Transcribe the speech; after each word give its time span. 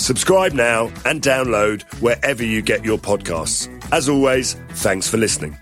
Subscribe 0.00 0.54
now 0.54 0.90
and 1.04 1.20
download 1.20 1.82
wherever 2.00 2.42
you 2.42 2.62
get 2.62 2.84
your 2.84 2.96
podcasts. 2.96 3.68
As 3.92 4.08
always, 4.08 4.54
thanks 4.70 5.08
for 5.08 5.18
listening. 5.18 5.56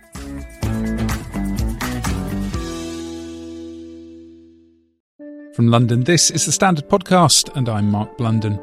From 5.55 5.67
London, 5.67 6.05
this 6.05 6.31
is 6.31 6.47
the 6.47 6.53
Standard 6.53 6.89
Podcast, 6.89 7.55
and 7.57 7.69
I'm 7.69 7.91
Mark 7.91 8.17
Blunden. 8.17 8.61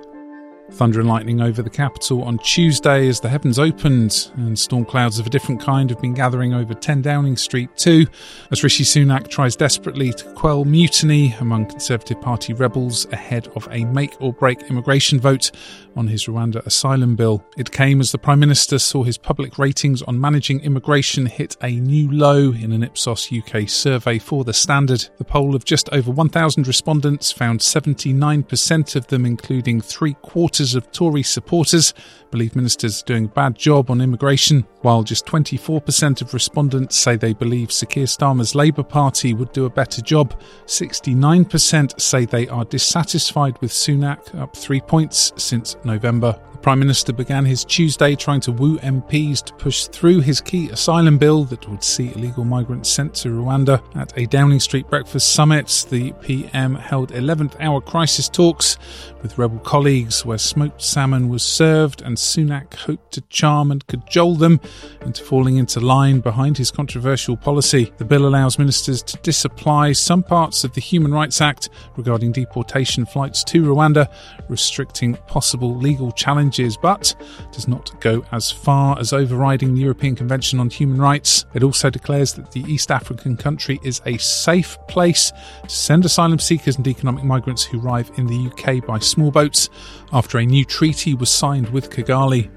Thunder 0.72 1.00
and 1.00 1.08
lightning 1.08 1.42
over 1.42 1.62
the 1.62 1.70
capital 1.70 2.24
on 2.24 2.40
Tuesday 2.40 3.08
as 3.08 3.20
the 3.20 3.30
heavens 3.30 3.60
opened, 3.60 4.32
and 4.36 4.58
storm 4.58 4.84
clouds 4.84 5.20
of 5.20 5.28
a 5.28 5.30
different 5.30 5.62
kind 5.62 5.90
have 5.90 6.02
been 6.02 6.16
gathering 6.16 6.54
over 6.54 6.74
10 6.74 7.04
Downing 7.04 7.38
Street 7.38 7.70
too, 7.78 8.08
as 8.52 8.64
Rishi 8.64 8.84
Sunak 8.84 9.28
tries 9.28 9.56
desperately 9.56 10.12
to 10.12 10.34
quell 10.34 10.66
mutiny 10.66 11.36
among 11.40 11.68
Conservative 11.68 12.20
Party 12.20 12.54
rebels 12.54 13.06
ahead 13.12 13.48
of 13.50 13.68
a 13.72 13.86
make 13.86 14.20
or 14.20 14.34
break 14.34 14.64
immigration 14.64 15.20
vote 15.20 15.52
on 15.96 16.08
his 16.08 16.26
Rwanda 16.26 16.66
asylum 16.66 17.16
bill. 17.16 17.46
It 17.58 17.72
came 17.72 18.02
as 18.02 18.12
the 18.12 18.18
Prime 18.18 18.40
Minister 18.40 18.80
saw 18.80 19.04
his 19.04 19.18
public 19.18 19.60
ratings 19.60 20.02
on 20.02 20.20
managing 20.20 20.62
immigration 20.62 21.28
hit 21.28 21.56
a 21.62 21.80
new 21.80 22.12
low 22.12 22.52
in 22.52 22.72
an 22.72 22.84
Ipsos 22.84 23.32
UK 23.32 23.70
survey 23.70 24.18
for 24.18 24.44
The 24.44 24.54
Standard. 24.54 25.08
The 25.18 25.24
poll 25.24 25.56
of 25.56 25.64
just 25.64 25.90
over 25.94 26.12
1,000 26.12 26.68
respondents 26.68 27.32
found 27.32 27.60
79% 27.60 28.96
of 28.96 29.08
them, 29.08 29.26
including 29.26 29.80
three 29.80 30.16
quarters 30.16 30.55
of 30.60 30.90
Tory 30.92 31.22
supporters, 31.22 31.94
believe 32.32 32.56
ministers 32.56 33.02
are 33.02 33.06
doing 33.06 33.26
a 33.26 33.28
bad 33.28 33.58
job 33.58 33.92
on 33.92 34.00
immigration, 34.00 34.66
while 34.82 35.04
just 35.04 35.26
24% 35.26 36.22
of 36.22 36.34
respondents 36.34 36.96
say 36.96 37.18
they 37.18 37.34
believe 37.34 37.72
Sir 37.72 37.88
Keir 37.88 38.06
Starmer's 38.06 38.56
Labour 38.56 38.84
Party 38.84 39.34
would 39.34 39.52
do 39.52 39.66
a 39.66 39.70
better 39.70 40.02
job. 40.02 40.40
69% 40.66 42.00
say 42.00 42.26
they 42.26 42.48
are 42.48 42.64
dissatisfied 42.66 43.60
with 43.62 43.72
Sunak, 43.72 44.34
up 44.40 44.56
three 44.56 44.80
points 44.80 45.34
since 45.36 45.76
November. 45.84 46.40
Prime 46.66 46.80
Minister 46.80 47.14
began 47.14 47.46
his 47.46 47.64
Tuesday 47.64 48.16
trying 48.16 48.40
to 48.40 48.52
woo 48.52 48.80
MPs 48.80 49.44
to 49.44 49.54
push 49.54 49.86
through 49.86 50.22
his 50.22 50.42
key 50.42 50.68
asylum 50.72 51.20
bill 51.20 51.44
that 51.44 51.70
would 51.70 51.84
see 51.84 52.12
illegal 52.16 52.44
migrants 52.44 52.90
sent 52.90 53.14
to 53.14 53.30
Rwanda. 53.30 53.84
At 53.96 54.18
a 54.18 54.26
Downing 54.26 54.60
Street 54.60 54.90
breakfast 54.90 55.34
summit, 55.34 55.86
the 55.92 56.12
PM 56.22 56.74
held 56.74 57.12
11th 57.12 57.56
hour 57.60 57.82
crisis 57.82 58.28
talks 58.28 58.80
with 59.22 59.38
rebel 59.38 59.60
colleagues 59.60 60.26
where 60.26 60.40
smoked 60.40 60.82
salmon 60.82 61.30
was 61.30 61.44
served 61.44 62.02
and 62.02 62.18
Sunak 62.18 62.74
hoped 62.74 63.14
to 63.14 63.22
charm 63.30 63.72
and 63.72 63.86
cajole 63.86 64.34
them 64.34 64.60
into 65.02 65.22
falling 65.22 65.58
into 65.58 65.80
line 65.80 66.20
behind 66.20 66.58
his 66.58 66.72
controversial 66.72 67.38
policy. 67.38 67.94
The 67.98 68.06
bill 68.06 68.26
allows 68.26 68.58
ministers 68.58 69.04
to 69.04 69.18
disapply 69.18 69.92
some 69.92 70.24
parts 70.24 70.64
of 70.64 70.74
the 70.74 70.82
Human 70.82 71.14
Rights 71.14 71.42
Act 71.42 71.70
regarding 71.96 72.32
deportation 72.32 73.06
flights 73.06 73.44
to 73.44 73.62
Rwanda, 73.64 74.12
restricting 74.50 75.14
possible 75.28 75.76
legal 75.76 76.12
challenges, 76.12 76.55
but 76.82 77.16
does 77.52 77.68
not 77.68 78.00
go 78.02 78.24
as 78.32 78.52
far 78.52 78.98
as 79.00 79.14
overriding 79.14 79.74
the 79.74 79.82
European 79.82 80.16
Convention 80.16 80.60
on 80.60 80.70
Human 80.70 81.00
Rights. 81.00 81.46
It 81.54 81.64
also 81.64 81.90
declares 81.90 82.34
that 82.34 82.52
the 82.52 82.62
East 82.62 82.92
African 82.92 83.38
country 83.38 83.80
is 83.84 84.02
a 84.06 84.18
safe 84.18 84.78
place 84.88 85.32
to 85.64 85.70
send 85.70 86.06
asylum 86.06 86.40
seekers 86.40 86.78
and 86.78 86.88
economic 86.88 87.24
migrants 87.24 87.64
who 87.64 87.80
arrive 87.80 88.10
in 88.18 88.28
the 88.28 88.48
UK 88.48 88.86
by 88.86 89.00
small 89.00 89.32
boats 89.32 89.70
after 90.12 90.38
a 90.38 90.46
new 90.46 90.66
treaty 90.66 91.14
was 91.14 91.30
signed 91.30 91.70
with 91.70 91.90
Kigali. 91.90 92.50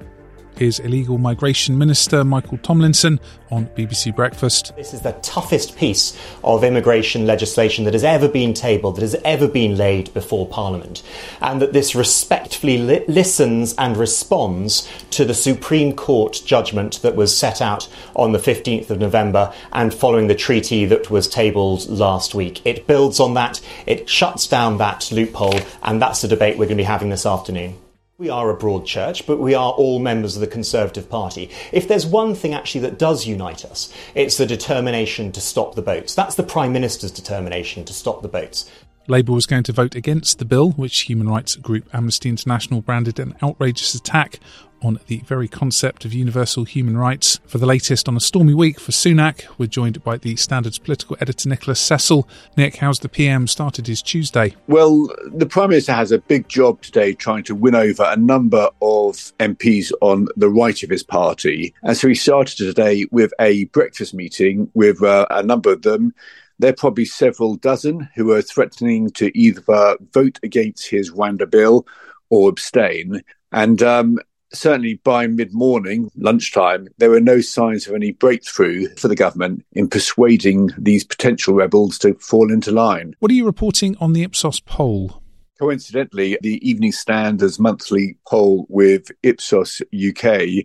Here's 0.59 0.81
illegal 0.81 1.19
migration 1.19 1.79
minister 1.79 2.25
Michael 2.25 2.59
Tomlinson 2.59 3.21
on 3.53 3.67
BBC 3.77 4.17
Breakfast. 4.17 4.75
This 4.75 4.93
is 4.93 5.03
the 5.03 5.13
toughest 5.23 5.77
piece 5.77 6.19
of 6.43 6.65
immigration 6.65 7.29
legislation 7.29 7.85
that 7.85 7.95
has 7.95 8.03
ever 8.03 8.27
been 8.27 8.55
tabled, 8.55 8.97
that 8.97 9.03
has 9.03 9.15
ever 9.25 9.47
been 9.47 9.77
laid 9.77 10.13
before 10.15 10.49
Parliament, 10.49 11.05
and 11.41 11.63
that 11.63 11.73
this 11.73 11.95
respectfully 11.95 12.77
li- 12.77 13.05
listens 13.07 13.73
and 13.77 13.97
responds 13.97 14.89
to 15.11 15.25
the 15.25 15.33
Supreme 15.33 15.95
Court 15.95 16.43
judgment 16.45 17.03
that 17.03 17.15
was 17.15 17.37
set 17.37 17.63
out 17.63 17.89
on 18.17 18.33
the 18.33 18.41
15th 18.41 18.91
of 18.91 18.99
November 18.99 19.55
and 19.73 19.95
following 19.95 20.27
the 20.27 20.35
treaty 20.35 20.85
that 20.87 21.09
was 21.09 21.29
tabled 21.29 21.89
last 21.89 22.35
week. 22.35 22.67
It 22.67 22.89
builds 22.89 23.21
on 23.21 23.35
that, 23.35 23.61
it 23.87 24.09
shuts 24.09 24.49
down 24.49 24.79
that 24.79 25.13
loophole, 25.13 25.61
and 25.85 26.03
that's 26.03 26.23
the 26.23 26.27
debate 26.27 26.59
we're 26.59 26.67
going 26.67 26.79
to 26.79 26.83
be 26.83 26.83
having 26.83 27.11
this 27.11 27.27
afternoon. 27.27 27.77
We 28.19 28.31
are 28.31 28.51
a 28.51 28.57
broad 28.57 28.85
church, 28.85 29.27
but 29.29 29.39
we 29.39 29.55
are 29.55 29.71
all 29.71 30.01
members 30.01 30.35
of 30.35 30.41
the 30.41 30.49
Conservative 30.49 31.09
Party. 31.09 31.51
If 31.71 31.87
there's 31.87 32.05
one 32.05 32.35
thing 32.35 32.53
actually 32.53 32.81
that 32.81 32.99
does 32.99 33.29
unite 33.29 33.65
us, 33.65 33.95
it's 34.13 34.37
the 34.37 34.45
determination 34.45 35.31
to 35.31 35.41
stop 35.41 35.77
the 35.77 35.83
boats. 35.83 36.17
That's 36.17 36.35
the 36.35 36.43
Prime 36.43 36.73
Minister's 36.73 37.13
determination 37.13 37.85
to 37.85 37.93
stop 37.93 38.23
the 38.23 38.27
boats. 38.27 38.69
Labour 39.09 39.33
was 39.33 39.47
going 39.47 39.63
to 39.63 39.73
vote 39.73 39.95
against 39.95 40.39
the 40.39 40.45
bill, 40.45 40.73
which 40.73 41.01
human 41.01 41.29
rights 41.29 41.57
group 41.57 41.89
Amnesty 41.95 42.29
International 42.29 42.83
branded 42.83 43.19
an 43.19 43.35
outrageous 43.43 43.95
attack 43.95 44.39
on 44.83 45.01
the 45.07 45.19
very 45.21 45.49
concept 45.49 46.05
of 46.05 46.13
universal 46.13 46.65
human 46.65 46.97
rights. 46.97 47.41
For 47.47 47.57
the 47.57 47.65
latest 47.65 48.07
on 48.07 48.17
a 48.17 48.21
stormy 48.21 48.53
week 48.53 48.79
for 48.79 48.93
Sunak, 48.93 49.47
we're 49.57 49.67
joined 49.67 50.05
by 50.05 50.19
the 50.19 50.37
Standard's 50.37 50.79
political 50.79 51.17
editor 51.21 51.49
Nicholas 51.49 51.81
Cecil. 51.81 52.29
Nick, 52.57 52.77
how's 52.77 52.99
the 52.99 53.09
PM 53.09 53.47
started 53.47 53.87
his 53.87 54.03
Tuesday? 54.03 54.55
Well, 54.67 55.09
the 55.27 55.47
Prime 55.47 55.71
Minister 55.71 55.93
has 55.95 56.13
a 56.13 56.19
big 56.19 56.49
job 56.49 56.83
today 56.83 57.15
trying 57.15 57.45
to 57.45 57.55
win 57.55 57.75
over 57.75 58.05
a 58.05 58.17
number 58.17 58.69
of 58.83 59.33
MPs 59.41 59.91
on 60.03 60.29
the 60.37 60.51
right 60.51 60.83
of 60.83 60.91
his 60.91 61.03
party. 61.03 61.75
And 61.83 61.97
so 61.97 62.09
he 62.09 62.15
started 62.15 62.59
today 62.59 63.07
with 63.11 63.33
a 63.41 63.65
breakfast 63.67 64.13
meeting 64.13 64.71
with 64.75 65.03
uh, 65.03 65.27
a 65.31 65.43
number 65.43 65.73
of 65.73 65.83
them. 65.83 66.15
There 66.59 66.71
are 66.71 66.77
probably 66.77 67.05
several 67.05 67.57
dozen 67.57 68.09
who 68.15 68.33
are 68.33 68.43
threatening 68.43 69.11
to 69.11 69.37
either 69.39 69.97
vote 70.13 70.39
against 70.43 70.89
his 70.89 71.13
Rwanda 71.13 71.49
bill 71.49 71.87
or 72.31 72.49
abstain. 72.49 73.23
And 73.53 73.83
um, 73.83 74.19
certainly 74.53 74.95
by 75.05 75.27
mid 75.27 75.55
morning, 75.55 76.11
lunchtime, 76.17 76.89
there 76.99 77.11
were 77.11 77.21
no 77.21 77.41
signs 77.41 77.87
of 77.87 77.95
any 77.95 78.13
breakthrough 78.13 78.89
for 78.97 79.09
the 79.09 79.17
government 79.17 79.65
in 79.73 79.89
persuading 79.89 80.71
these 80.77 81.05
potential 81.05 81.55
rebels 81.55 81.99
to 81.99 82.15
fall 82.15 82.53
into 82.53 82.71
line. 82.71 83.15
What 83.21 83.31
are 83.31 83.35
you 83.35 83.47
reporting 83.47 83.97
on 84.01 84.13
the 84.13 84.23
Ipsos 84.23 84.61
poll? 84.61 85.23
Coincidentally, 85.59 86.39
the 86.41 86.69
Evening 86.69 86.93
Standard's 86.93 87.59
monthly 87.59 88.17
poll 88.29 88.65
with 88.69 89.11
Ipsos 89.25 89.83
UK 89.93 90.65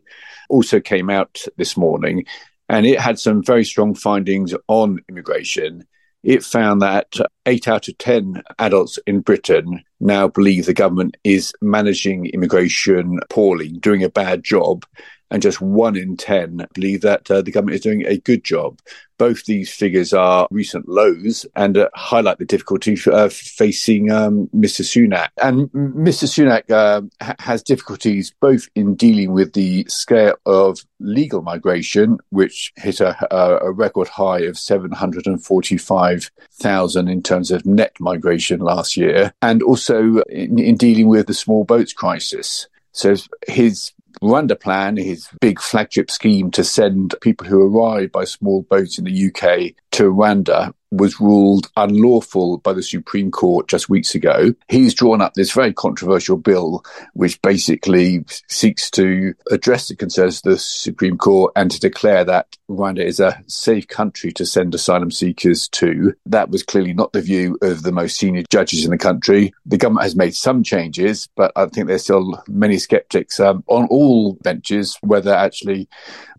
also 0.49 0.79
came 0.79 1.09
out 1.09 1.41
this 1.57 1.75
morning, 1.75 2.25
and 2.73 2.87
it 2.87 2.99
had 2.99 3.19
some 3.19 3.43
very 3.43 3.63
strong 3.63 3.93
findings 3.93 4.55
on 4.67 4.99
immigration. 5.07 5.85
it 6.23 6.43
found 6.43 6.81
that 6.81 7.13
eight 7.45 7.67
out 7.67 7.87
of 7.87 7.97
10 7.99 8.41
adults 8.57 8.97
in 9.05 9.19
Britain 9.19 9.83
now 9.99 10.27
believe 10.27 10.65
the 10.65 10.73
government 10.73 11.15
is 11.23 11.53
managing 11.61 12.25
immigration 12.27 13.19
poorly, 13.29 13.67
doing 13.67 14.03
a 14.03 14.09
bad 14.09 14.41
job. 14.43 14.85
And 15.33 15.41
just 15.41 15.59
one 15.61 15.97
in 15.97 16.15
10 16.15 16.67
believe 16.73 17.01
that 17.01 17.31
uh, 17.31 17.41
the 17.41 17.51
government 17.51 17.75
is 17.75 17.81
doing 17.81 18.05
a 18.05 18.19
good 18.19 18.43
job. 18.43 18.79
Both 19.17 19.45
these 19.45 19.73
figures 19.73 20.13
are 20.13 20.47
recent 20.51 20.87
lows 20.87 21.47
and 21.55 21.75
uh, 21.75 21.89
highlight 21.95 22.37
the 22.37 22.45
difficulty 22.45 22.95
uh, 23.11 23.29
facing 23.29 24.11
um, 24.11 24.47
Mr. 24.55 24.83
Sunak. 24.83 25.29
And 25.41 25.71
Mr. 25.71 26.27
Sunak 26.27 26.69
uh, 26.69 27.01
ha- 27.19 27.33
has 27.39 27.63
difficulties 27.63 28.31
both 28.39 28.69
in 28.75 28.93
dealing 28.93 29.33
with 29.33 29.53
the 29.53 29.85
scale 29.87 30.35
of 30.45 30.77
legal 30.99 31.41
migration, 31.41 32.19
which 32.29 32.71
hit 32.75 32.99
a, 32.99 33.17
a 33.33 33.71
record 33.71 34.09
high 34.09 34.41
of 34.41 34.59
745,000 34.59 37.07
in 37.07 37.23
terms 37.23 37.49
of 37.49 37.65
net 37.65 37.95
migration 37.99 38.59
last 38.59 38.95
year, 38.95 39.33
and 39.41 39.63
also 39.63 40.21
in, 40.29 40.59
in 40.59 40.77
dealing 40.77 41.07
with 41.07 41.25
the 41.25 41.33
small 41.33 41.63
boats 41.63 41.93
crisis. 41.93 42.67
So 42.91 43.15
his 43.47 43.91
Rwanda 44.21 44.59
plan, 44.59 44.97
his 44.97 45.29
big 45.41 45.59
flagship 45.59 46.09
scheme 46.11 46.51
to 46.51 46.63
send 46.63 47.15
people 47.21 47.47
who 47.47 47.61
arrive 47.61 48.11
by 48.11 48.25
small 48.25 48.61
boats 48.63 48.97
in 48.97 49.05
the 49.05 49.27
UK 49.27 49.75
to 49.91 50.03
Rwanda, 50.11 50.73
was 50.93 51.19
ruled 51.19 51.69
unlawful 51.75 52.59
by 52.59 52.73
the 52.73 52.83
Supreme 52.83 53.31
Court 53.31 53.67
just 53.67 53.89
weeks 53.89 54.13
ago. 54.13 54.53
He's 54.69 54.93
drawn 54.93 55.21
up 55.21 55.33
this 55.33 55.51
very 55.51 55.73
controversial 55.73 56.37
bill, 56.37 56.83
which 57.13 57.41
basically 57.41 58.23
seeks 58.47 58.91
to 58.91 59.33
address 59.49 59.87
the 59.87 59.95
concerns 59.95 60.37
of 60.37 60.43
the 60.43 60.59
Supreme 60.59 61.17
Court 61.17 61.51
and 61.55 61.71
to 61.71 61.79
declare 61.79 62.23
that 62.25 62.57
Rwanda 62.69 63.03
is 63.03 63.19
a 63.19 63.41
safe 63.47 63.87
country 63.87 64.31
to 64.33 64.45
send 64.45 64.75
asylum 64.75 65.11
seekers 65.11 65.67
to. 65.69 66.13
That 66.25 66.49
was 66.49 66.63
clearly 66.63 66.93
not 66.93 67.13
the 67.13 67.21
view 67.21 67.57
of 67.61 67.83
the 67.83 67.91
most 67.91 68.17
senior 68.17 68.43
judges 68.49 68.85
in 68.85 68.91
the 68.91 68.97
country. 68.97 69.53
The 69.65 69.77
government 69.77 70.03
has 70.03 70.15
made 70.15 70.35
some 70.35 70.63
changes, 70.63 71.27
but 71.35 71.51
I 71.55 71.65
think 71.65 71.87
there's 71.87 72.03
still 72.03 72.43
many 72.47 72.77
skeptics 72.77 73.39
um, 73.39 73.63
on 73.67 73.87
all 73.87 74.33
benches 74.43 74.97
whether 75.01 75.33
actually 75.33 75.87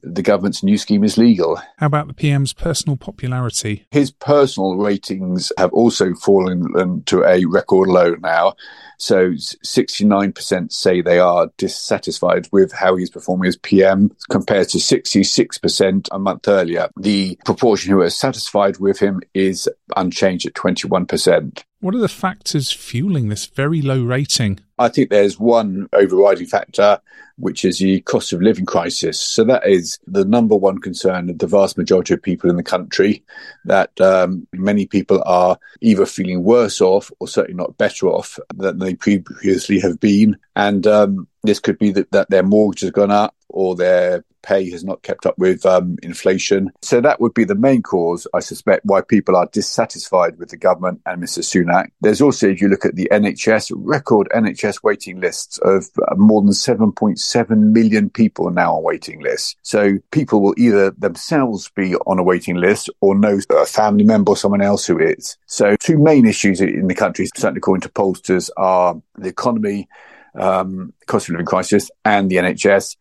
the 0.05 0.23
government's 0.23 0.63
new 0.63 0.77
scheme 0.77 1.03
is 1.05 1.17
legal. 1.17 1.57
How 1.79 1.87
about 1.87 2.09
the 2.09 2.15
PM's 2.15 2.53
personal 2.53 2.97
popularity? 2.97 3.87
His 3.91 4.11
personal 4.45 4.77
ratings 4.77 5.51
have 5.57 5.73
also 5.73 6.13
fallen 6.13 6.67
um, 6.79 7.03
to 7.05 7.25
a 7.25 7.47
record 7.47 7.89
low 7.89 8.15
now. 8.17 8.55
So 8.99 9.31
69% 9.31 10.71
say 10.71 11.01
they 11.01 11.19
are 11.19 11.51
dissatisfied 11.57 12.47
with 12.53 12.71
how 12.71 12.97
he's 12.97 13.09
performing 13.09 13.49
as 13.49 13.57
PM 13.57 14.15
compared 14.29 14.69
to 14.69 14.79
66% 14.79 16.09
a 16.13 16.19
month 16.19 16.47
earlier. 16.47 16.91
The 17.01 17.39
proportion 17.47 17.91
who 17.91 18.03
are 18.03 18.11
satisfied 18.11 18.79
with 18.79 18.99
him 18.99 19.23
is 19.33 19.67
unchanged 19.97 20.47
at 20.47 20.53
21%. 20.53 21.65
What 21.85 21.95
are 21.95 21.99
the 21.99 22.09
factors 22.09 22.73
fueling 22.73 23.29
this 23.29 23.45
very 23.45 23.83
low 23.83 24.03
rating? 24.03 24.61
I 24.79 24.89
think 24.89 25.11
there's 25.11 25.39
one 25.39 25.87
overriding 25.93 26.47
factor, 26.47 26.99
which 27.37 27.63
is 27.63 27.77
the 27.77 28.01
cost 28.01 28.33
of 28.33 28.41
living 28.41 28.65
crisis. 28.65 29.21
So 29.21 29.45
that 29.45 29.67
is 29.67 29.99
the 30.07 30.25
number 30.25 30.57
one 30.57 30.79
concern 30.79 31.29
of 31.29 31.41
the 31.41 31.47
vast 31.47 31.77
majority 31.77 32.15
of 32.15 32.23
people 32.23 32.49
in 32.49 32.57
the 32.57 32.63
country. 32.63 33.23
That 33.67 34.01
um, 34.01 34.47
many 34.55 34.87
people 34.87 35.23
are 35.27 35.59
either 35.83 36.07
feeling 36.07 36.43
worse 36.43 36.81
off 36.81 37.11
or 37.21 37.29
certainly 37.29 37.59
not 37.59 37.77
better 37.77 38.07
off 38.07 38.39
than 38.55 38.79
they 38.79 38.95
previously 38.95 39.79
have 39.81 40.01
been, 40.01 40.39
and 40.57 40.87
um, 40.87 41.29
this 41.43 41.61
could 41.61 41.79
be 41.79 41.93
that, 41.93 42.11
that 42.13 42.31
their 42.31 42.45
mortgage 42.45 42.81
has 42.81 42.93
gone 42.93 43.11
up 43.11 43.37
or 43.51 43.77
their 43.77 44.25
pay 44.45 44.71
has 44.71 44.85
not 44.85 45.03
kept 45.03 45.27
up 45.27 45.37
with 45.39 45.67
um, 45.67 45.97
inflation. 46.03 46.71
So 46.83 47.01
that 47.01 47.21
would 47.21 47.35
be 47.35 47.45
the 47.45 47.55
main 47.55 47.83
cause, 47.83 48.27
I 48.35 48.41
suspect, 48.41 48.85
why 48.85 49.01
people 49.01 49.37
are 49.37 49.49
dissatisfied 49.53 50.39
with 50.39 50.51
the 50.51 50.57
government 50.57 51.01
and 51.07 51.23
Mr. 51.23 51.41
Sunak. 51.41 51.91
There's 52.01 52.21
also, 52.21 52.49
if 52.49 52.61
you 52.61 52.69
look 52.69 52.85
at 52.85 52.95
the 52.95 53.09
NHS, 53.11 53.73
record 53.75 54.29
NHS 54.35 54.83
waiting 54.83 55.21
lists 55.21 55.59
of 55.59 55.87
uh, 56.09 56.15
more 56.17 56.43
than 56.43 56.51
7.7 56.51 57.59
million 57.73 58.11
people 58.11 58.51
now 58.51 58.77
on 58.77 58.83
waiting 58.83 59.21
lists. 59.21 59.57
So 59.63 59.99
people 60.11 60.43
will 60.43 60.55
either 60.59 60.91
themselves 60.93 61.71
be 61.75 61.97
on 61.97 62.19
a 62.19 62.23
waiting 62.23 62.57
list 62.57 62.91
or 63.01 63.15
know 63.15 63.39
a 63.51 63.67
family 63.67 64.05
member 64.05 64.33
or 64.33 64.37
someone 64.37 64.63
else 64.63 64.87
who 64.87 64.99
is. 64.99 65.37
So 65.47 65.77
two 65.81 65.99
main 65.99 66.27
issues 66.27 66.61
in 66.61 66.87
the 66.87 66.95
country, 66.95 67.29
certainly 67.35 67.59
according 67.59 67.83
to 67.83 67.89
pollsters, 67.89 68.51
are 68.57 69.01
the 69.17 69.29
economy 69.29 69.89
um, 70.35 70.93
cost 71.07 71.29
of 71.29 71.33
living 71.33 71.47
crisis 71.47 71.91
and 72.05 72.31
the 72.31 72.37
NHS 72.37 72.97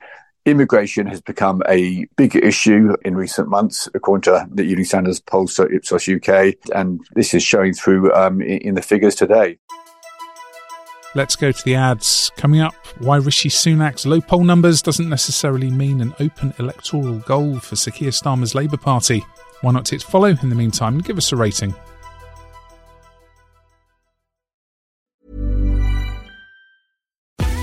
immigration 0.45 1.07
has 1.07 1.21
become 1.21 1.61
a 1.67 2.05
bigger 2.17 2.39
issue 2.39 2.95
in 3.05 3.15
recent 3.15 3.47
months, 3.47 3.87
according 3.93 4.23
to 4.23 4.47
the 4.51 4.63
Evening 4.63 4.85
Standard's 4.85 5.19
polls 5.19 5.53
so 5.53 5.67
Ipsos 5.71 6.07
UK, 6.07 6.55
and 6.73 6.99
this 7.15 7.33
is 7.33 7.43
showing 7.43 7.73
through 7.73 8.13
um, 8.13 8.41
in 8.41 8.75
the 8.75 8.81
figures 8.81 9.15
today. 9.15 9.57
Let's 11.15 11.35
go 11.35 11.51
to 11.51 11.63
the 11.63 11.75
ads. 11.75 12.31
Coming 12.37 12.61
up, 12.61 12.73
why 12.99 13.17
Rishi 13.17 13.49
Sunak's 13.49 14.05
low 14.05 14.19
poll 14.19 14.43
numbers 14.43 14.81
doesn't 14.81 15.09
necessarily 15.09 15.69
mean 15.69 16.01
an 16.01 16.15
open 16.19 16.53
electoral 16.57 17.19
goal 17.19 17.59
for 17.59 17.75
Sir 17.75 17.91
Keir 17.91 18.09
Starmer's 18.09 18.55
Labour 18.55 18.77
Party. 18.77 19.23
Why 19.61 19.71
not 19.71 19.87
hit 19.89 20.01
follow 20.01 20.29
in 20.29 20.49
the 20.49 20.55
meantime 20.55 20.95
and 20.95 21.05
give 21.05 21.17
us 21.17 21.31
a 21.31 21.35
rating? 21.35 21.75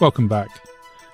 Welcome 0.00 0.28
back. 0.28 0.48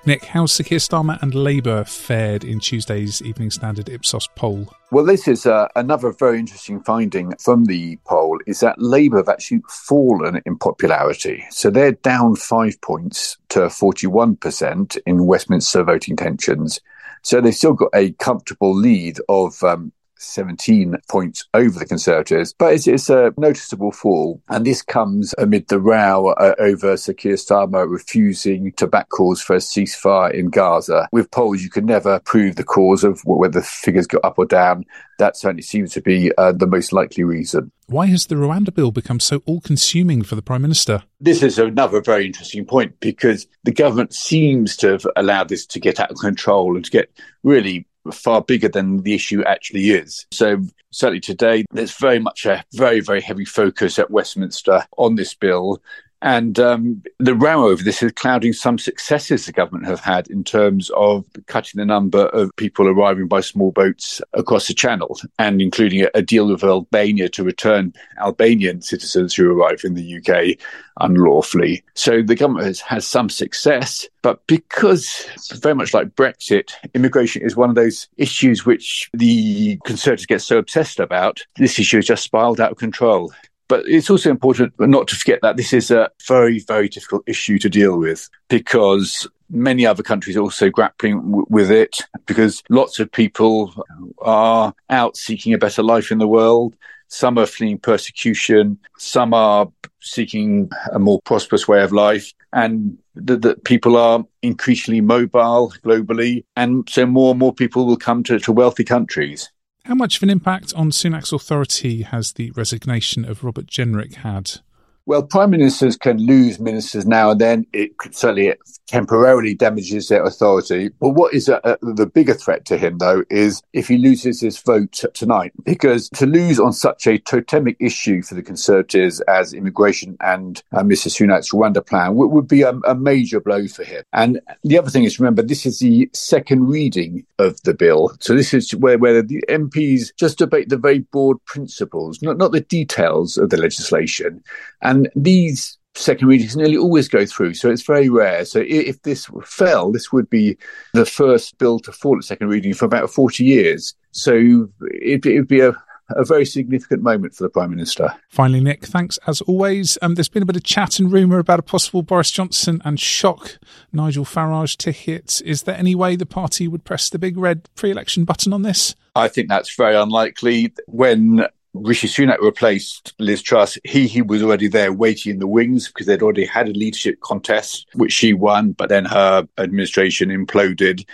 Nick, 0.05 0.23
how's 0.23 0.53
Sir 0.53 0.63
Keir 0.63 0.77
Starmer 0.77 1.21
and 1.21 1.35
Labour 1.35 1.83
fared 1.83 2.45
in 2.45 2.61
Tuesday's 2.61 3.21
Evening 3.21 3.51
Standard 3.51 3.89
Ipsos 3.89 4.29
poll? 4.33 4.73
Well, 4.93 5.03
this 5.03 5.27
is 5.27 5.45
uh, 5.45 5.67
another 5.75 6.13
very 6.13 6.39
interesting 6.39 6.79
finding 6.79 7.35
from 7.35 7.65
the 7.65 7.97
poll 8.05 8.39
is 8.47 8.61
that 8.61 8.81
Labour 8.81 9.17
have 9.17 9.27
actually 9.27 9.61
fallen 9.67 10.41
in 10.45 10.57
popularity. 10.57 11.43
So 11.49 11.69
they're 11.69 11.91
down 11.91 12.37
five 12.37 12.79
points 12.79 13.37
to 13.49 13.59
41% 13.59 14.97
in 15.05 15.25
Westminster 15.25 15.83
voting 15.83 16.13
intentions. 16.13 16.79
So 17.23 17.41
they've 17.41 17.53
still 17.53 17.73
got 17.73 17.89
a 17.93 18.13
comfortable 18.13 18.73
lead 18.73 19.19
of 19.27 19.61
um, 19.63 19.91
17 20.19 20.95
points 21.09 21.45
over 21.53 21.79
the 21.79 21.85
Conservatives, 21.85 22.53
but 22.57 22.73
it's, 22.73 22.87
it's, 22.87 23.09
a 23.09 23.33
noticeable 23.37 23.91
fall. 23.91 24.41
And 24.49 24.65
this 24.65 24.81
comes 24.81 25.33
amid 25.37 25.67
the 25.67 25.79
row 25.79 26.33
uh, 26.33 26.55
over 26.59 26.97
Sir 26.97 27.13
Keir 27.13 27.35
Starmer 27.35 27.89
refusing 27.89 28.73
to 28.73 28.87
back 28.87 29.09
calls 29.09 29.41
for 29.41 29.55
a 29.55 29.59
ceasefire 29.59 30.33
in 30.33 30.49
Gaza. 30.49 31.07
With 31.11 31.31
polls, 31.31 31.61
you 31.61 31.69
can 31.69 31.85
never 31.85 32.19
prove 32.19 32.55
the 32.55 32.63
cause 32.63 33.03
of 33.03 33.21
whether 33.25 33.61
figures 33.61 34.07
go 34.07 34.19
up 34.23 34.37
or 34.37 34.45
down. 34.45 34.85
That 35.19 35.37
certainly 35.37 35.63
seems 35.63 35.93
to 35.93 36.01
be 36.01 36.31
uh, 36.37 36.51
the 36.51 36.67
most 36.67 36.91
likely 36.93 37.23
reason. 37.23 37.71
Why 37.87 38.07
has 38.07 38.25
the 38.25 38.35
Rwanda 38.35 38.73
bill 38.73 38.91
become 38.91 39.21
so 39.21 39.41
all 39.45 39.61
consuming 39.61 40.21
for 40.21 40.35
the 40.35 40.41
Prime 40.41 40.61
Minister? 40.61 41.03
This 41.21 41.41
is 41.41 41.57
another 41.57 42.01
very 42.01 42.25
interesting 42.25 42.65
point 42.65 42.99
because 42.99 43.47
the 43.63 43.71
government 43.71 44.13
seems 44.13 44.75
to 44.77 44.89
have 44.89 45.07
allowed 45.15 45.47
this 45.47 45.65
to 45.67 45.79
get 45.79 45.99
out 45.99 46.11
of 46.11 46.17
control 46.17 46.75
and 46.75 46.83
to 46.83 46.91
get 46.91 47.09
really 47.43 47.87
far 48.11 48.41
bigger 48.41 48.69
than 48.69 49.03
the 49.03 49.13
issue 49.13 49.43
actually 49.43 49.91
is. 49.91 50.25
So 50.31 50.61
certainly 50.91 51.19
today, 51.19 51.65
there's 51.71 51.97
very 51.97 52.19
much 52.19 52.45
a 52.45 52.63
very, 52.73 52.99
very 52.99 53.21
heavy 53.21 53.45
focus 53.45 53.99
at 53.99 54.11
Westminster 54.11 54.85
on 54.97 55.15
this 55.15 55.33
bill. 55.33 55.81
And 56.21 56.59
um, 56.59 57.03
the 57.19 57.35
row 57.35 57.67
over 57.67 57.83
this 57.83 58.01
is 58.01 58.11
clouding 58.13 58.53
some 58.53 58.79
successes 58.79 59.45
the 59.45 59.51
government 59.51 59.85
have 59.85 59.99
had 59.99 60.27
in 60.29 60.43
terms 60.43 60.89
of 60.95 61.25
cutting 61.45 61.77
the 61.77 61.85
number 61.85 62.25
of 62.27 62.55
people 62.55 62.87
arriving 62.87 63.27
by 63.27 63.41
small 63.41 63.71
boats 63.71 64.21
across 64.33 64.67
the 64.67 64.73
channel 64.73 65.19
and 65.37 65.61
including 65.61 66.03
a, 66.03 66.09
a 66.15 66.21
deal 66.21 66.47
with 66.47 66.63
Albania 66.63 67.29
to 67.29 67.43
return 67.43 67.93
Albanian 68.19 68.81
citizens 68.81 69.35
who 69.35 69.51
arrive 69.51 69.81
in 69.83 69.93
the 69.93 70.17
UK 70.17 70.57
unlawfully. 70.99 71.83
So 71.93 72.21
the 72.21 72.35
government 72.35 72.65
has, 72.65 72.79
has 72.81 73.05
some 73.05 73.29
success, 73.29 74.07
but 74.21 74.45
because 74.47 75.27
very 75.53 75.75
much 75.75 75.93
like 75.93 76.15
Brexit, 76.15 76.71
immigration 76.93 77.43
is 77.43 77.55
one 77.55 77.69
of 77.69 77.75
those 77.75 78.07
issues 78.17 78.65
which 78.65 79.09
the 79.13 79.77
Conservatives 79.85 80.25
get 80.25 80.41
so 80.41 80.57
obsessed 80.57 80.99
about. 80.99 81.41
This 81.57 81.77
issue 81.77 81.97
has 81.97 82.07
just 82.07 82.23
spiraled 82.23 82.59
out 82.59 82.71
of 82.71 82.77
control. 82.77 83.31
But 83.67 83.87
it's 83.87 84.09
also 84.09 84.29
important 84.29 84.73
not 84.79 85.07
to 85.09 85.15
forget 85.15 85.39
that 85.41 85.57
this 85.57 85.73
is 85.73 85.91
a 85.91 86.09
very, 86.27 86.59
very 86.59 86.87
difficult 86.87 87.23
issue 87.27 87.59
to 87.59 87.69
deal 87.69 87.97
with 87.97 88.29
because 88.49 89.27
many 89.49 89.85
other 89.85 90.03
countries 90.03 90.37
are 90.37 90.41
also 90.41 90.69
grappling 90.69 91.17
w- 91.17 91.45
with 91.49 91.71
it 91.71 91.99
because 92.25 92.63
lots 92.69 92.99
of 92.99 93.11
people 93.11 93.73
are 94.19 94.73
out 94.89 95.17
seeking 95.17 95.53
a 95.53 95.57
better 95.57 95.83
life 95.83 96.11
in 96.11 96.17
the 96.17 96.27
world. 96.27 96.75
Some 97.09 97.37
are 97.37 97.45
fleeing 97.45 97.77
persecution. 97.77 98.77
Some 98.97 99.33
are 99.33 99.67
seeking 100.01 100.69
a 100.91 100.99
more 100.99 101.21
prosperous 101.23 101.67
way 101.67 101.81
of 101.81 101.91
life. 101.91 102.33
And 102.53 102.97
that, 103.15 103.63
people 103.63 103.97
are 103.97 104.25
increasingly 104.41 105.01
mobile 105.01 105.73
globally. 105.83 106.43
And 106.55 106.87
so 106.89 107.05
more 107.05 107.31
and 107.31 107.39
more 107.39 107.53
people 107.53 107.85
will 107.85 107.97
come 107.97 108.23
to, 108.23 108.39
to 108.39 108.51
wealthy 108.51 108.83
countries. 108.83 109.49
How 109.87 109.95
much 109.95 110.17
of 110.17 110.23
an 110.23 110.29
impact 110.29 110.73
on 110.75 110.91
Sunak's 110.91 111.31
authority 111.31 112.01
has 112.01 112.33
the 112.33 112.51
resignation 112.51 113.23
of 113.23 113.45
Robert 113.45 113.67
Jenrick 113.67 114.15
had? 114.15 114.59
Well, 115.07 115.23
prime 115.23 115.51
ministers 115.51 115.95
can 115.95 116.17
lose 116.17 116.59
ministers 116.59 117.05
now 117.05 117.31
and 117.31 117.39
then. 117.39 117.65
It 117.71 117.93
certainly 118.11 118.53
temporarily 118.87 119.53
damages 119.53 120.07
their 120.07 120.23
authority. 120.23 120.89
But 120.99 121.11
what 121.11 121.33
is 121.33 121.47
a, 121.47 121.61
a, 121.63 121.77
the 121.93 122.05
bigger 122.05 122.33
threat 122.33 122.65
to 122.65 122.77
him, 122.77 122.97
though, 122.97 123.23
is 123.29 123.61
if 123.73 123.87
he 123.87 123.97
loses 123.97 124.41
his 124.41 124.57
vote 124.57 125.03
tonight, 125.13 125.53
because 125.63 126.09
to 126.09 126.25
lose 126.25 126.59
on 126.59 126.73
such 126.73 127.05
a 127.05 127.19
totemic 127.19 127.77
issue 127.79 128.21
for 128.21 128.35
the 128.35 128.41
Conservatives 128.41 129.21
as 129.21 129.53
immigration 129.53 130.17
and 130.21 130.61
uh, 130.73 130.83
Mr. 130.83 131.07
Sunak's 131.07 131.51
Rwanda 131.51 131.85
plan 131.85 132.15
would, 132.15 132.27
would 132.27 132.47
be 132.47 132.61
a, 132.61 132.71
a, 132.85 132.95
major 132.95 133.39
blow 133.39 133.67
for 133.67 133.83
him. 133.83 134.03
And 134.13 134.41
the 134.63 134.77
other 134.77 134.89
thing 134.89 135.03
is, 135.03 135.19
remember, 135.19 135.41
this 135.41 135.65
is 135.65 135.79
the 135.79 136.09
second 136.13 136.67
reading 136.67 137.25
of 137.39 137.61
the 137.63 137.73
bill. 137.73 138.11
So 138.19 138.35
this 138.35 138.53
is 138.53 138.73
where, 138.75 138.97
where 138.97 139.21
the 139.21 139.43
MPs 139.47 140.09
just 140.17 140.39
debate 140.39 140.69
the 140.69 140.77
very 140.77 140.99
broad 140.99 141.43
principles, 141.45 142.21
not, 142.21 142.37
not 142.37 142.51
the 142.51 142.61
details 142.61 143.37
of 143.37 143.49
the 143.49 143.57
legislation. 143.57 144.43
And 144.81 144.96
and 144.97 145.09
these 145.15 145.77
second 145.93 146.27
readings 146.27 146.55
nearly 146.55 146.77
always 146.77 147.07
go 147.07 147.25
through, 147.25 147.53
so 147.53 147.69
it's 147.69 147.83
very 147.83 148.09
rare. 148.09 148.45
So 148.45 148.63
if 148.65 149.01
this 149.03 149.29
fell, 149.43 149.91
this 149.91 150.11
would 150.11 150.27
be 150.27 150.57
the 150.93 151.05
first 151.05 151.57
bill 151.59 151.79
to 151.79 151.91
fall 151.91 152.17
at 152.17 152.23
second 152.23 152.47
reading 152.47 152.73
for 152.73 152.85
about 152.85 153.11
40 153.11 153.43
years. 153.43 153.93
So 154.11 154.69
it 154.81 155.23
would 155.23 155.47
be 155.47 155.59
a, 155.59 155.73
a 156.09 156.25
very 156.25 156.45
significant 156.45 157.03
moment 157.03 157.35
for 157.35 157.43
the 157.43 157.49
Prime 157.49 157.69
Minister. 157.69 158.11
Finally, 158.29 158.61
Nick, 158.61 158.85
thanks 158.85 159.19
as 159.27 159.41
always. 159.41 159.99
Um, 160.01 160.15
there's 160.15 160.29
been 160.29 160.43
a 160.43 160.47
bit 160.47 160.55
of 160.55 160.63
chat 160.63 160.97
and 160.97 161.11
rumour 161.11 161.37
about 161.37 161.59
a 161.59 161.63
possible 161.63 162.01
Boris 162.01 162.31
Johnson 162.31 162.81
and 162.83 162.99
shock 162.99 163.59
Nigel 163.93 164.25
Farage 164.25 164.77
ticket. 164.77 165.43
Is 165.45 165.63
there 165.63 165.77
any 165.77 165.93
way 165.93 166.15
the 166.15 166.25
party 166.25 166.67
would 166.67 166.85
press 166.85 167.09
the 167.09 167.19
big 167.19 167.37
red 167.37 167.69
pre 167.75 167.91
election 167.91 168.25
button 168.25 168.51
on 168.51 168.63
this? 168.63 168.95
I 169.15 169.27
think 169.27 169.49
that's 169.49 169.75
very 169.75 169.95
unlikely. 169.95 170.73
When 170.87 171.47
Rishi 171.83 172.07
Sunak 172.07 172.39
replaced 172.39 173.13
Liz 173.19 173.41
Truss, 173.41 173.77
he 173.83 174.07
he 174.07 174.21
was 174.21 174.43
already 174.43 174.67
there 174.67 174.93
waiting 174.93 175.33
in 175.33 175.39
the 175.39 175.47
wings 175.47 175.87
because 175.87 176.05
they'd 176.05 176.21
already 176.21 176.45
had 176.45 176.67
a 176.67 176.73
leadership 176.73 177.19
contest 177.21 177.87
which 177.93 178.13
she 178.13 178.33
won, 178.33 178.71
but 178.71 178.89
then 178.89 179.05
her 179.05 179.47
administration 179.57 180.29
imploded. 180.29 181.05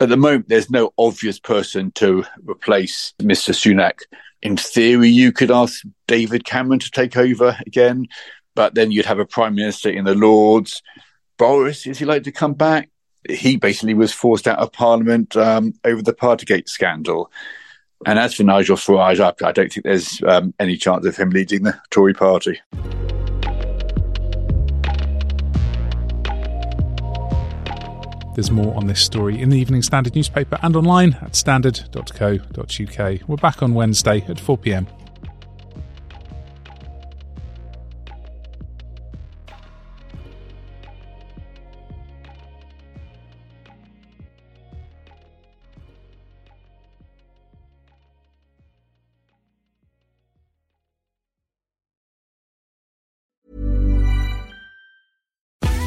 At 0.00 0.08
the 0.08 0.16
moment, 0.16 0.48
there's 0.48 0.70
no 0.70 0.92
obvious 0.96 1.38
person 1.38 1.92
to 1.92 2.24
replace 2.44 3.12
Mr. 3.20 3.52
Sunak. 3.52 4.00
In 4.42 4.56
theory, 4.56 5.08
you 5.08 5.30
could 5.32 5.50
ask 5.50 5.82
David 6.06 6.44
Cameron 6.44 6.78
to 6.78 6.90
take 6.90 7.16
over 7.16 7.56
again, 7.66 8.06
but 8.54 8.74
then 8.74 8.90
you'd 8.90 9.04
have 9.04 9.18
a 9.18 9.26
prime 9.26 9.54
minister 9.54 9.90
in 9.90 10.04
the 10.04 10.14
Lords. 10.14 10.82
Boris, 11.36 11.86
is 11.86 11.98
he 11.98 12.06
like 12.06 12.22
to 12.22 12.32
come 12.32 12.54
back? 12.54 12.88
He 13.28 13.56
basically 13.56 13.92
was 13.92 14.12
forced 14.12 14.48
out 14.48 14.58
of 14.58 14.72
Parliament 14.72 15.36
um, 15.36 15.74
over 15.84 16.00
the 16.00 16.14
Partygate 16.14 16.68
scandal. 16.68 17.30
And 18.06 18.18
as 18.18 18.34
for 18.34 18.44
Nigel 18.44 18.76
Farage, 18.76 19.20
I, 19.20 19.46
I 19.46 19.52
don't 19.52 19.70
think 19.70 19.84
there's 19.84 20.22
um, 20.26 20.54
any 20.58 20.76
chance 20.76 21.04
of 21.04 21.16
him 21.16 21.30
leading 21.30 21.64
the 21.64 21.78
Tory 21.90 22.14
party. 22.14 22.58
There's 28.34 28.50
more 28.50 28.74
on 28.74 28.86
this 28.86 29.02
story 29.02 29.38
in 29.38 29.50
the 29.50 29.58
Evening 29.58 29.82
Standard 29.82 30.14
newspaper 30.14 30.58
and 30.62 30.76
online 30.76 31.18
at 31.20 31.36
standard.co.uk. 31.36 33.28
We're 33.28 33.36
back 33.36 33.62
on 33.62 33.74
Wednesday 33.74 34.24
at 34.28 34.40
4 34.40 34.56
pm. 34.56 34.86